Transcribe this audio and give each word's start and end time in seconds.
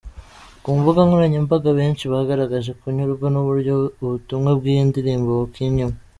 Ku 0.63 0.69
mbuga 0.77 0.99
nkoranyambaga, 1.07 1.69
benshi 1.79 2.03
bagaragaje 2.13 2.71
kunyurwa 2.79 3.27
n’uburyo 3.33 3.75
ubutumwa 4.03 4.49
bw’iyi 4.57 4.81
ndirimbo 4.89 5.29
bukinnyemo. 5.41 5.95